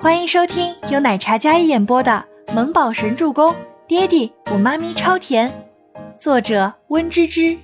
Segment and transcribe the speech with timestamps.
[0.00, 3.52] 欢迎收听由奶茶嘉一演播的《萌宝神助攻》，
[3.88, 5.50] 爹地我妈咪超甜，
[6.16, 7.58] 作者温芝芝。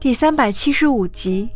[0.00, 1.50] 第三百七十五集。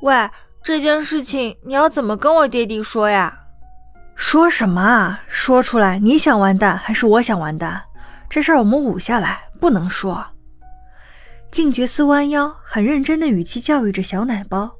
[0.00, 0.30] 喂，
[0.62, 3.40] 这件事情你要怎么跟我爹地说呀？
[4.14, 5.20] 说什么啊？
[5.28, 7.82] 说出来你想完蛋还是我想完蛋？
[8.30, 10.24] 这事儿我们捂下来，不能说。
[11.50, 14.72] 静觉思弯腰，很认真的语气教育着小奶包。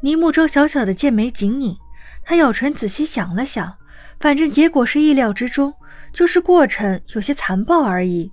[0.00, 1.76] 倪木舟小小的剑眉紧拧，
[2.24, 3.76] 他咬唇仔细想了想，
[4.20, 5.74] 反正结果是意料之中，
[6.12, 8.32] 就是过程有些残暴而已。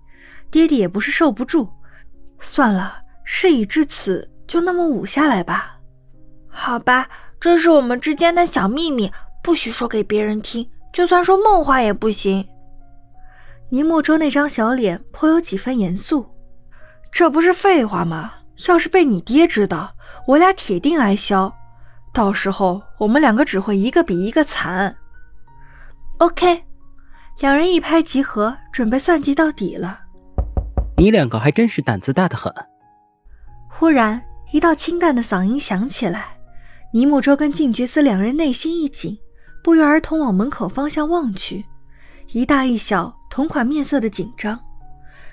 [0.52, 1.68] 爹爹也不是受不住，
[2.40, 5.78] 算了，事已至此，就那么捂下来吧。
[6.48, 7.10] 好吧，
[7.40, 9.12] 这是我们之间的小秘密，
[9.44, 12.48] 不许说给别人听，就算说梦话也不行。
[13.70, 16.30] 倪木舟那张小脸颇有几分严肃。
[17.12, 18.32] 这不是废话吗？
[18.68, 19.95] 要是被你爹知道，
[20.28, 21.54] 我俩铁定挨削。
[22.14, 24.96] 到时候我们两个只会一个比一个惨。
[26.20, 26.64] OK，
[27.40, 30.00] 两人一拍即合，准备算计到底了。
[30.98, 32.54] 你两个还真是胆子大的很。
[33.70, 36.38] 忽然，一道清淡的嗓音响起来，
[36.94, 39.18] 尼木舟跟静觉寺两人内心一紧，
[39.62, 41.66] 不约而同往门口方向望去，
[42.32, 44.58] 一大一小同款面色的紧张。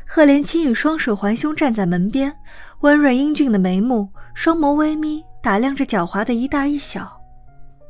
[0.04, 2.34] 赫连青羽双手环胸站在门边，
[2.80, 7.20] 温润英俊的眉目，双眸微眯，打量着狡猾的一大一小。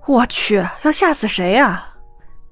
[0.06, 1.96] 我去，要吓死谁啊！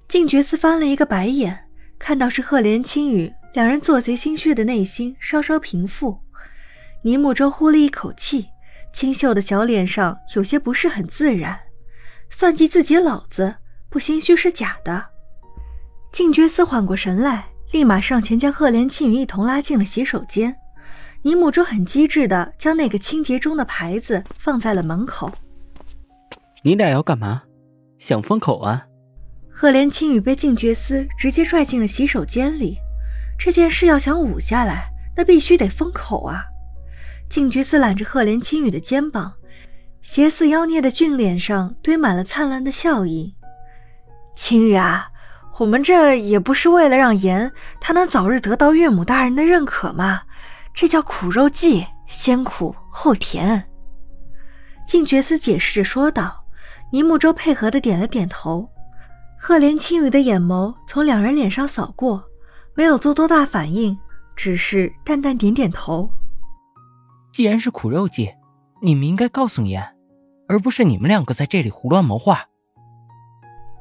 [0.08, 1.66] 静觉寺翻了一个白眼，
[1.98, 6.20] 看到是赫连青羽，两人做贼心虚的内心稍稍平复。
[7.02, 8.46] 倪木舟呼了一口气，
[8.92, 11.58] 清秀的小脸上有些不是很自然。
[12.30, 13.56] 算计自己老子，
[13.88, 15.04] 不心虚是假的。
[16.12, 17.46] 静觉寺缓过神来。
[17.72, 20.56] 立马上前将赫连青羽一同拉进了洗手间，
[21.22, 25.30] 倪木舟很机智的将那个清洁中的牌子放在了门口。
[26.62, 27.42] 你俩要干嘛？
[27.98, 28.86] 想封口啊？
[29.50, 32.78] 赫连青羽被静觉司直接拽进了洗手间里，
[33.38, 36.44] 这件事要想捂下来，那必须得封口啊！
[37.28, 39.34] 静觉司揽着赫连青羽的肩膀，
[40.00, 43.34] 斜似妖孽的俊脸上堆满了灿烂的笑意。
[44.34, 45.08] 青羽啊！
[45.58, 47.52] 我们这也不是为了让颜
[47.82, 50.22] 他能早日得到岳母大人的认可吗？
[50.74, 53.70] 这叫苦肉计，先苦后甜。
[54.86, 56.36] 静觉司解释着说道。
[56.92, 58.68] 尼木舟配合的点了点头。
[59.38, 62.20] 赫连青羽的眼眸从两人脸上扫过，
[62.74, 63.96] 没有做多大反应，
[64.34, 66.10] 只是淡淡点点头。
[67.32, 68.34] 既然是苦肉计，
[68.82, 69.80] 你们应该告诉颜，
[70.48, 72.44] 而不是你们两个在这里胡乱谋划。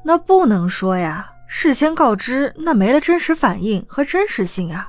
[0.04, 1.32] 那不能说呀。
[1.48, 4.88] 事先告知，那没了真实反应和真实性啊！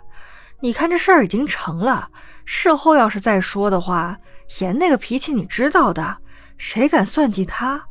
[0.62, 2.10] 你看这事儿已经成了，
[2.46, 4.18] 事后要是再说的话，
[4.60, 6.18] 严那个脾气你知道的，
[6.58, 7.84] 谁敢算计他，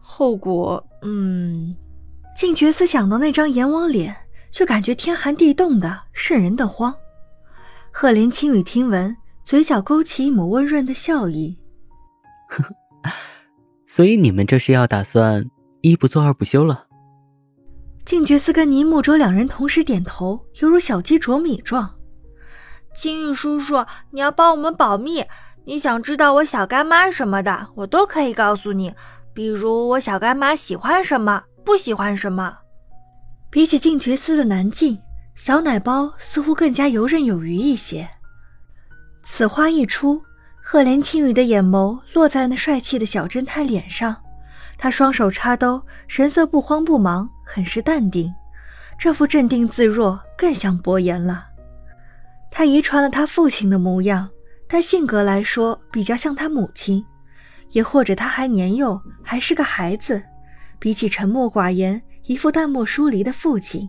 [0.00, 0.84] 后果……
[1.02, 1.74] 嗯……
[2.36, 4.14] 静觉思想到那张阎王脸，
[4.50, 6.94] 却感觉天寒地冻的，瘆人的慌。
[7.90, 11.56] 赫连青雨听闻，嘴角勾起一抹温润的笑意。
[12.50, 13.10] 呵呵，
[13.86, 15.42] 所以你们这是要打算
[15.80, 16.84] 一不做二不休了？
[18.04, 21.90] 静觉思跟倪木卓两人同时点头，犹如小鸡啄米状。
[22.96, 25.22] 青玉叔叔，你要帮我们保密。
[25.66, 28.94] 你想知道我小干妈什么的，我都可以告诉你。
[29.34, 32.56] 比如我小干妈喜欢什么，不喜欢什么。
[33.50, 34.98] 比起静觉寺的南静，
[35.34, 38.08] 小奶包似乎更加游刃有余一些。
[39.22, 40.22] 此话一出，
[40.62, 44.16] 赫连青羽的眼眸落在那帅气的小侦探脸上。
[44.78, 48.32] 他双手插兜，神色不慌不忙，很是淡定。
[48.98, 51.45] 这副镇定自若更像伯言了。
[52.50, 54.28] 他遗传了他父亲的模样，
[54.66, 57.04] 但性格来说比较像他母亲，
[57.70, 60.22] 也或者他还年幼，还是个孩子。
[60.78, 63.88] 比起沉默寡言、一副淡漠疏离的父亲，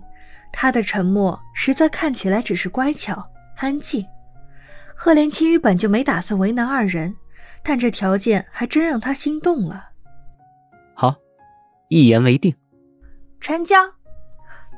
[0.51, 3.25] 他的沉默实在看起来只是乖巧
[3.57, 4.05] 安静。
[4.95, 7.15] 赫连青羽本就没打算为难二人，
[7.63, 9.89] 但这条件还真让他心动了。
[10.93, 11.15] 好，
[11.89, 12.55] 一言为定，
[13.39, 13.77] 成交。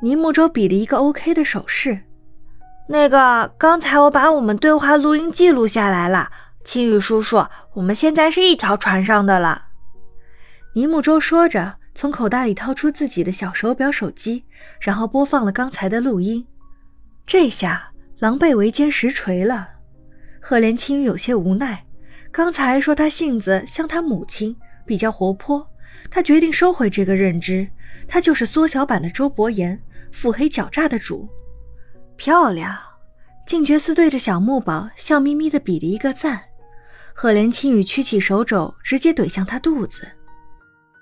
[0.01, 1.99] 倪木舟比了一个 OK 的手势。
[2.91, 6.31] 那个，刚才我把我们对话录音记录下来了，
[6.63, 7.45] 青羽叔叔，
[7.75, 9.65] 我们现在是一条船上的了。
[10.73, 14.43] 尼木舟说着，从口袋里掏出自己的小手表手机，
[14.79, 16.43] 然后播放了刚才的录音。
[17.27, 19.69] 这下狼狈为奸实锤了。
[20.41, 21.85] 赫连青雨有些无奈，
[22.31, 24.55] 刚才说他性子像他母亲，
[24.87, 25.63] 比较活泼。
[26.09, 27.69] 他决定收回这个认知，
[28.07, 29.79] 他就是缩小版的周伯言，
[30.11, 31.29] 腹黑狡诈的主。
[32.19, 32.77] 漂亮！
[33.45, 36.41] 静觉寺对着小木宝笑眯眯的比了一个赞。
[37.15, 40.05] 赫连青羽屈起手肘，直接怼向他肚子。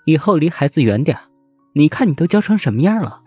[0.06, 1.18] 以后离孩子远点。
[1.74, 3.22] 你看你都教成什么样了？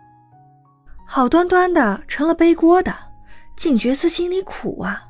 [1.04, 2.94] 好端端的成了背锅的，
[3.56, 5.02] 静觉寺心里苦啊。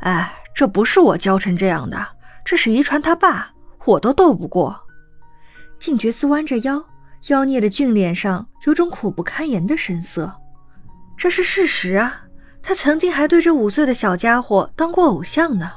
[0.00, 2.06] 哎，这不是我教成这样的，
[2.44, 3.52] 这是遗传他爸，
[3.86, 4.78] 我都斗不过。
[5.78, 6.84] 静觉寺弯着腰，
[7.28, 10.30] 妖孽的俊脸上有种苦不堪言的神色。
[11.20, 12.22] 这是事实啊，
[12.62, 15.70] 他曾经还对这五岁的小家伙当过偶像呢。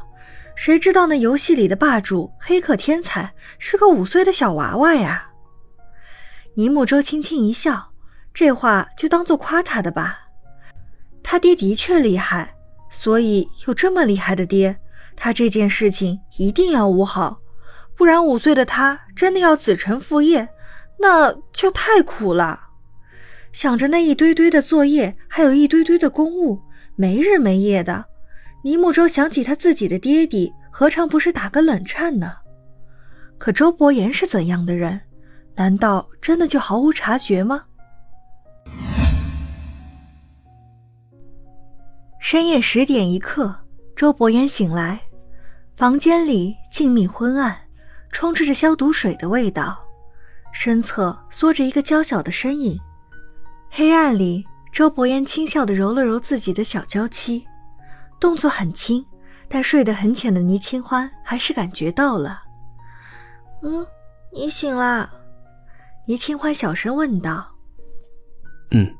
[0.55, 3.29] 谁知道那游戏里的霸主黑客天才
[3.59, 5.31] 是个五岁的小娃娃呀？
[6.53, 7.91] 尼木舟轻轻一笑，
[8.33, 10.17] 这话就当做夸他的吧。
[11.21, 12.55] 他爹的确厉害，
[12.89, 14.79] 所以有这么厉害的爹，
[15.13, 17.41] 他这件事情一定要捂好，
[17.97, 20.47] 不然五岁的他真的要子承父业，
[20.99, 22.67] 那就太苦了。
[23.53, 26.59] 想着那一堆堆的作业，还有一堆堆的公务，
[26.95, 28.03] 没日没夜的。
[28.63, 32.33] 尼木舟想起他自己的爹地，何尝不是打个冷颤呢？
[33.37, 34.99] 可周伯言是怎样的人？
[35.55, 37.63] 难道真的就毫无察觉吗？
[42.19, 43.55] 深夜十点一刻，
[43.95, 44.99] 周伯言醒来，
[45.77, 47.55] 房间里静谧昏暗，
[48.09, 49.79] 充斥着消毒水的味道。
[50.51, 52.79] 身侧缩着一个娇小的身影，
[53.75, 57.43] 黑暗里，周伯言轻笑的揉了揉自己的小娇妻。
[58.19, 59.03] 动作很轻，
[59.47, 62.43] 但睡得很浅的倪清欢还是感觉到了。
[63.63, 63.83] 嗯，
[64.31, 65.11] 你醒啦？
[66.05, 67.51] 倪清欢小声问道。
[68.69, 68.95] 嗯。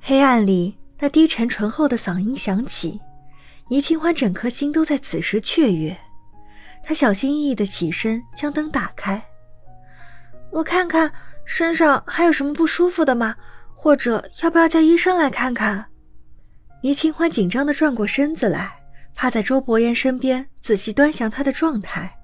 [0.00, 3.00] 黑暗里，那低沉醇厚的嗓音响起，
[3.66, 5.98] 倪清欢整颗心都在此时雀跃。
[6.84, 9.20] 他小心翼翼的起身，将灯打开。
[10.52, 11.12] 我看看
[11.44, 13.34] 身上还有什么不舒服的吗？
[13.74, 15.84] 或者要不要叫医生来看看？
[16.82, 18.72] 倪清欢紧张地转过身子来，
[19.14, 22.14] 趴在周伯言身边，仔细端详他的状态。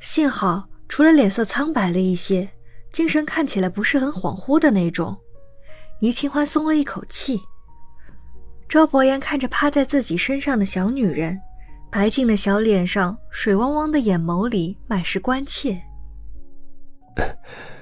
[0.00, 2.48] 幸好，除了脸色苍白了一些，
[2.92, 5.16] 精神看起来不是很恍惚的那种。
[6.00, 7.40] 倪清欢松了一口气。
[8.68, 11.40] 周伯言看着趴在自己身上的小女人，
[11.90, 15.80] 白净的小脸上，水汪汪的眼眸里满是关切。